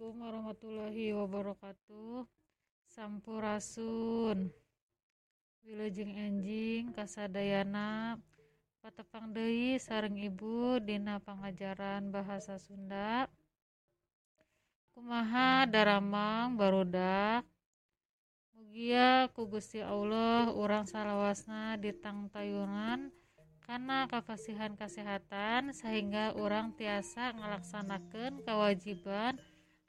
[0.00, 2.24] Assalamualaikum warahmatullahi wabarakatuh.
[2.88, 4.48] Sampurasun.
[5.60, 8.16] Wilujeng enjing kasadayana
[8.80, 13.28] patepang deui sareng ibu dina pangajaran bahasa Sunda.
[14.96, 17.44] Kumaha daramang barudak
[18.56, 21.92] mugia ku Gusti Allah urang salawasna di
[22.32, 23.12] tayungan
[23.68, 29.36] karena kafasihan kesehatan sehingga orang tiasa ngalaksanakan kewajiban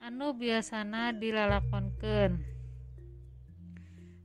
[0.00, 2.40] anu biasana dilalakonken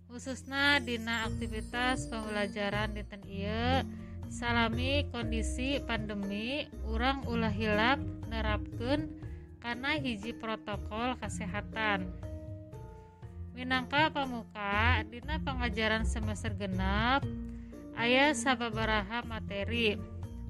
[0.07, 3.83] khususnya dina aktivitas pembelajaran dinten iya
[4.31, 7.99] salami kondisi pandemi orang ulah hilap
[8.31, 9.11] nerapkan
[9.59, 12.07] karena hiji protokol kesehatan
[13.51, 17.23] minangka pemuka dina pengajaran semester genap
[17.95, 19.95] ayah sababaraha materi.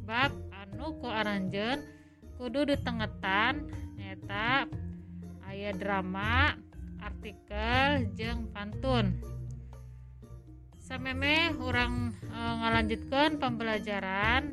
[0.05, 1.81] Bab anu ku aranjen
[2.37, 3.65] kudu ditengetan
[3.97, 4.69] nyata
[5.55, 6.51] ayah drama
[6.99, 9.15] artikel jeng pantun.
[10.83, 14.51] Sameme orang e, ngalanjutkan pembelajaran.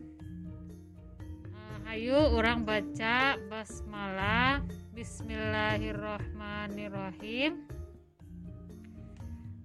[1.50, 1.58] E,
[1.90, 4.62] ayo orang baca basmalah
[4.94, 7.66] Bismillahirrohmanirrohim.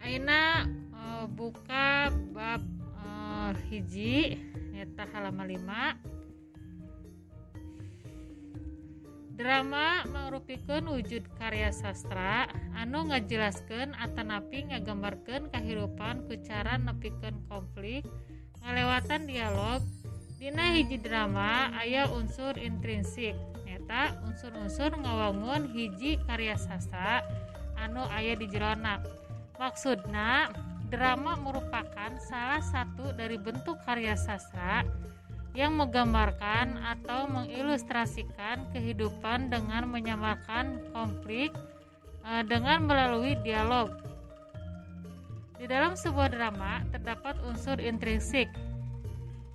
[0.01, 2.65] Aina e, buka bab
[2.97, 3.05] e,
[3.69, 4.41] hiji
[4.73, 6.16] nyata halaman 5
[9.37, 18.01] drama merupikan wujud karya sastra anu ngajelaskan Atanapi ngagambarkan kehidupan kucara nepikan konflik
[18.65, 19.85] melewatan dialog
[20.41, 23.37] Dina hiji drama ayah unsur intrinsik
[23.69, 27.21] nyata unsur-unsur ngawangun hiji karya sastra
[27.77, 29.05] anu ayah di jerona
[29.61, 30.49] maksudna
[30.89, 35.07] drama merupakan salah satu dari bentuk karya sastra yang
[35.65, 41.49] menggambarkan atau mengilustrasikan kehidupan dengan menyamakan konflik
[42.21, 43.89] e, dengan melalui dialog.
[45.57, 48.45] Di dalam sebuah drama terdapat unsur intrinsik,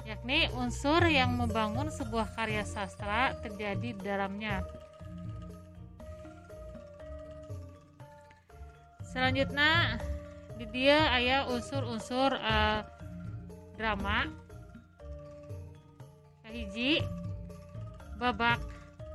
[0.02, 4.66] yakni unsur yang membangun sebuah karya sastra terjadi di dalamnya.
[9.06, 10.02] Selanjutnya
[10.58, 12.82] di dia ayah unsur-unsur uh,
[13.78, 14.41] drama
[16.52, 17.00] hiji
[18.20, 18.60] babak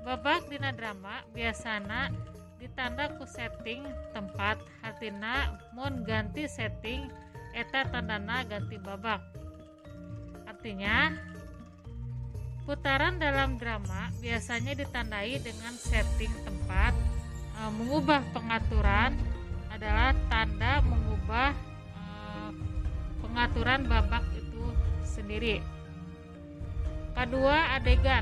[0.01, 2.09] babak dina drama biasana
[2.57, 3.85] ditanda ku setting
[4.17, 7.05] tempat hartina mun ganti setting
[7.53, 9.21] eta tandana ganti babak.
[10.49, 11.13] Artinya
[12.65, 16.97] putaran dalam drama biasanya ditandai dengan setting tempat
[17.55, 19.13] e, mengubah pengaturan
[19.71, 21.53] adalah tanda mengubah
[21.93, 22.03] e,
[23.21, 24.65] pengaturan babak itu
[25.05, 25.61] sendiri
[27.17, 28.21] Kedua, adegan.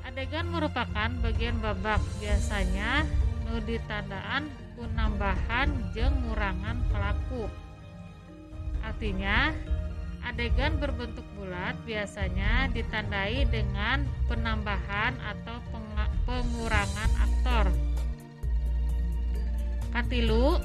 [0.00, 3.04] Adegan merupakan bagian babak biasanya
[3.44, 4.48] nu ditandaan
[4.80, 7.52] penambahan jeng ngurangan pelaku.
[8.80, 9.52] Artinya,
[10.24, 15.60] adegan berbentuk bulat biasanya ditandai dengan penambahan atau
[16.24, 17.68] pengurangan aktor.
[19.92, 20.56] Katilu,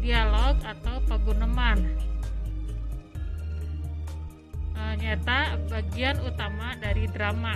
[0.00, 2.08] dialog atau paguneman
[4.98, 7.54] nyata bagian utama dari drama.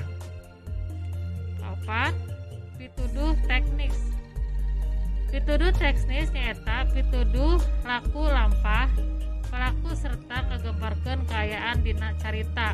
[1.62, 2.14] Opat,
[2.78, 3.96] pituduh teknis.
[5.32, 7.56] Pituduh teknis nyata pituduh
[7.88, 8.90] laku lampah
[9.52, 12.72] pelaku serta ngegemparkan kekayaan dina carita.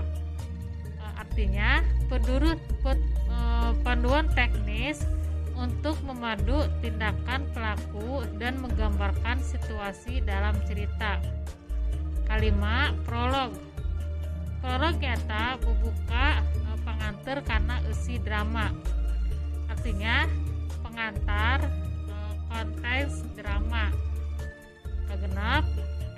[0.94, 3.38] E, artinya, pedurut pet, e,
[3.82, 5.02] panduan teknis
[5.58, 11.18] untuk memandu tindakan pelaku dan menggambarkan situasi dalam cerita.
[12.30, 13.50] Kalimat prolog
[14.62, 18.74] Nyata bubuka e, pengantar karena usi drama.
[19.70, 20.26] Artinya
[20.82, 21.62] pengantar
[22.10, 22.14] e,
[22.50, 23.94] konteks drama.
[25.06, 25.64] Kegenap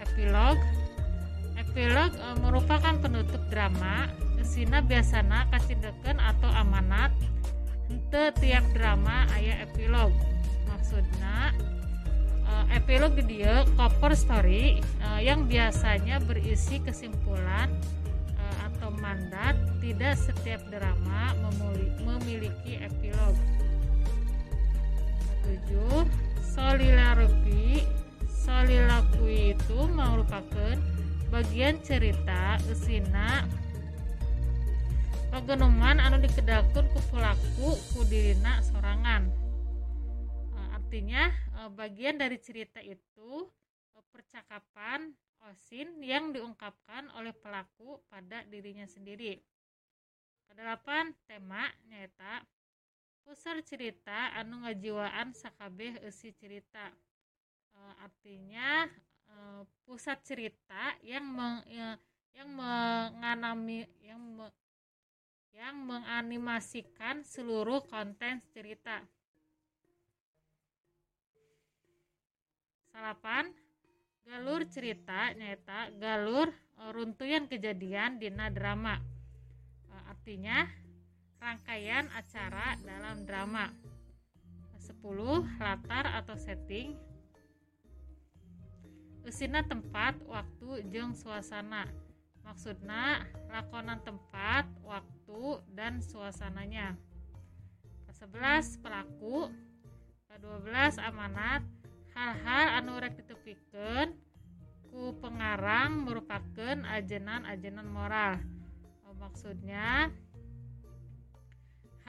[0.01, 0.57] epilog.
[1.61, 4.09] Epilog e, merupakan penutup drama.
[4.41, 7.13] Usina biasana kacideken atau amanat.
[7.93, 10.11] Ente tiap drama ayah epilog.
[10.67, 11.53] Maksudnya
[12.75, 14.83] epilog di dia cover story
[15.23, 17.71] yang biasanya berisi kesimpulan
[18.99, 21.37] mandat, tidak setiap drama
[22.03, 23.37] memiliki epilog.
[25.47, 26.07] 7.
[26.43, 27.87] Solilarupi
[28.31, 30.75] Soliloquy itu merupakan
[31.31, 33.47] bagian cerita usina
[35.31, 37.79] pagenuman anu dikedakun ku pelaku
[38.67, 39.31] sorangan
[40.59, 43.47] eh, artinya eh, bagian dari cerita itu
[44.11, 45.15] percakapan
[45.49, 49.41] osin yang diungkapkan oleh pelaku pada dirinya sendiri.
[50.51, 52.45] Kedelapan tema nyata
[53.25, 56.91] pusar cerita anu ngajiwaan sakabeh isi cerita
[57.71, 58.91] e, artinya
[59.31, 59.35] e,
[59.87, 61.95] pusat cerita yang meng, e,
[62.35, 64.51] yang menganami yang me,
[65.55, 69.07] yang menganimasikan seluruh konten cerita
[72.91, 73.55] salapan
[74.29, 79.01] galur cerita nyata galur e, runtuyan kejadian dina drama.
[79.89, 80.69] E, artinya
[81.41, 83.71] rangkaian acara dalam drama.
[85.01, 86.93] 10 latar atau setting.
[89.25, 91.89] Usina tempat waktu jeng suasana.
[92.45, 96.97] Maksudnya lakonan tempat waktu dan suasananya.
[98.09, 99.49] Ke 11 pelaku
[100.29, 101.63] ke 12 amanat
[102.15, 104.15] hal-hal anu rek ditepikeun
[104.91, 108.43] ku pengarang merupakan ajenan-ajenan moral
[109.07, 110.11] oh, maksudnya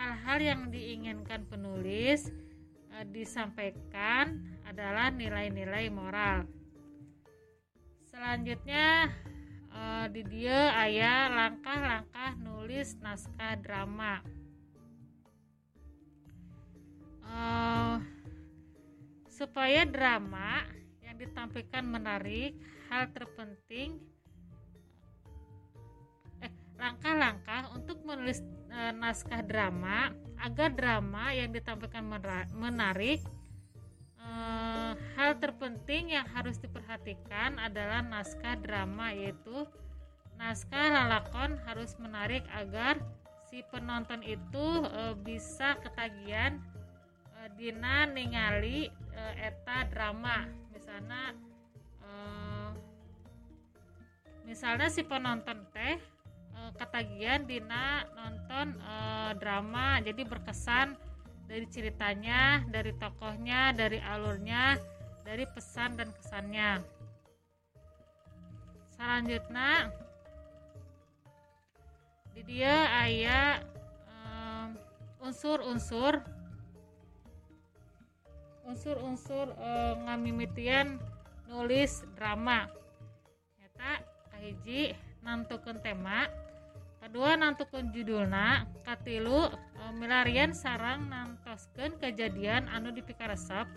[0.02, 2.34] hal-hal yang diinginkan penulis
[2.90, 6.50] e, disampaikan adalah nilai-nilai moral.
[8.10, 9.14] Selanjutnya
[9.70, 14.26] e, di dia ayah langkah-langkah nulis naskah drama.
[17.22, 17.38] E,
[19.42, 20.62] supaya drama
[21.02, 22.54] yang ditampilkan menarik,
[22.94, 23.98] hal terpenting
[26.82, 28.42] langkah-langkah untuk menulis
[28.74, 30.10] e, naskah drama
[30.42, 32.02] agar drama yang ditampilkan
[32.58, 33.22] menarik
[34.18, 34.30] e,
[35.14, 39.70] hal terpenting yang harus diperhatikan adalah naskah drama yaitu
[40.42, 42.98] naskah lalakon harus menarik agar
[43.46, 46.58] si penonton itu e, bisa ketagihan
[47.56, 50.48] dina ningali e, eta drama.
[50.72, 51.24] Misalnya
[52.02, 52.10] e,
[54.48, 55.98] misalnya si penonton teh
[56.78, 58.96] ketagihan Dina nonton e,
[59.40, 60.00] drama.
[60.04, 60.96] Jadi berkesan
[61.50, 64.80] dari ceritanya dari tokohnya dari alurnya
[65.28, 66.80] dari pesan dan kesannya.
[68.96, 69.90] Selanjutnya
[72.32, 73.72] di dia ayah
[75.22, 76.41] unsur-unsur
[78.72, 79.70] unsur-unsur e,
[80.08, 80.96] ngamimitian
[81.52, 82.72] nulis drama.
[83.60, 84.00] Nyata
[84.32, 86.32] kahiji nantukan tema.
[87.04, 88.64] Kedua nantukan judulna.
[88.88, 93.68] Katilu e, milarian sarang nantosken kejadian anu dipikaresep.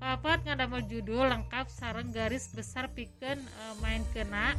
[0.00, 4.56] Papat ngadamel judul lengkap sarang garis besar piken e, main kena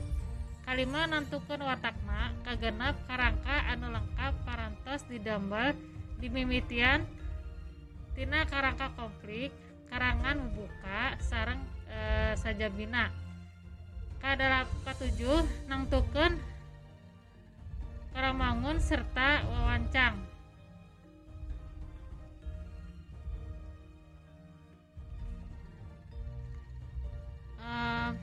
[0.70, 2.38] kalima nantukan watakna.
[2.46, 5.74] Kagenap karangka anu lengkap parantos didambal
[6.22, 7.02] di mimitian
[8.16, 9.52] tina karangka konflik
[9.92, 12.00] karangan membuka sarang e,
[12.40, 13.12] saja bina
[14.24, 16.40] kadalap ketujuh nangtukan
[18.16, 20.16] Karamangun serta Wawancang.
[27.60, 28.16] Uh,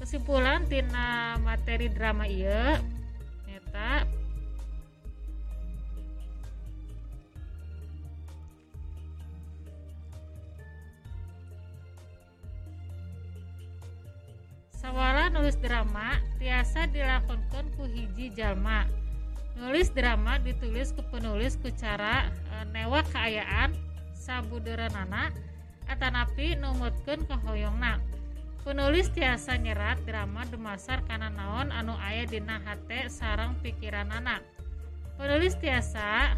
[0.00, 2.80] kesimpulan tina materi drama iya
[14.82, 18.82] sawala nulis drama tiasa dilakukan ku hiji jalma.
[19.54, 23.78] Nulis drama ditulis ke penulis ku cara e, newa keayaan
[24.10, 25.30] sabuderanana
[25.86, 28.02] atanapi numutkeun kahoyongna.
[28.66, 34.42] Penulis tiasa nyerat drama demasar karena naon anu ayah dina hate sarang pikiranana.
[35.14, 36.34] Penulis tiasa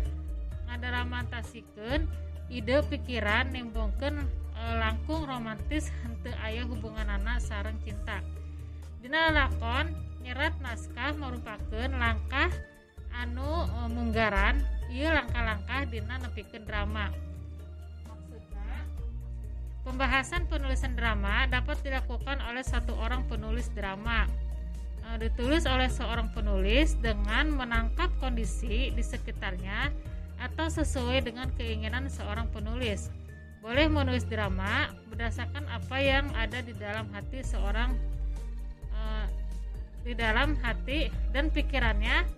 [0.69, 2.05] ngadaramantasikan
[2.53, 4.21] ide pikiran nembongkeun
[4.53, 8.21] e, langkung romantis henteu ayah hubungan anak sarang cinta
[9.05, 9.93] Dina lakon
[10.25, 12.49] nyerat naskah merupakan langkah
[13.13, 17.13] anu e, munggaran iya langkah-langkah dina nepikeun drama.
[19.85, 24.25] Pembahasan penulisan drama dapat dilakukan oleh satu orang penulis drama.
[25.05, 29.93] E, ditulis oleh seorang penulis dengan menangkap kondisi di sekitarnya
[30.41, 33.13] atau sesuai dengan keinginan seorang penulis.
[33.61, 38.14] Boleh menulis drama berdasarkan apa yang ada di dalam hati seorang
[40.05, 42.29] di dalam hati dan pikirannya,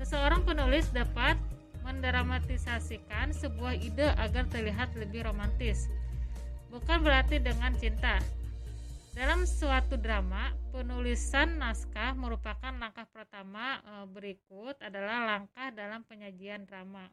[0.00, 1.36] seseorang penulis dapat
[1.84, 5.86] mendramatisasikan sebuah ide agar terlihat lebih romantis.
[6.72, 8.18] Bukan berarti dengan cinta.
[9.16, 17.08] Dalam suatu drama, penulisan naskah merupakan langkah pertama e, berikut adalah langkah dalam penyajian drama.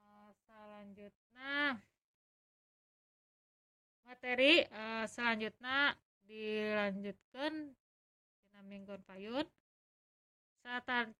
[0.00, 0.08] E,
[0.48, 1.76] selanjutnya
[4.08, 7.76] materi e, selanjutnya dilanjutkan
[8.66, 9.46] minggon payun.
[10.62, 11.10] Sata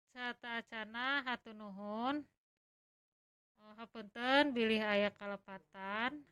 [0.70, 2.22] cana hatunuhun
[3.78, 6.22] ngapunten bilih aya kalepatan.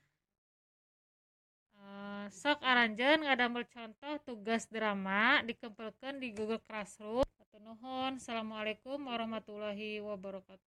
[1.80, 7.24] Eh, sok aranjen ngadamel contoh tugas drama dikempelkan di Google Classroom.
[7.60, 8.18] Nuhun.
[8.18, 10.58] Assalamualaikum warahmatullahi wabarakatuh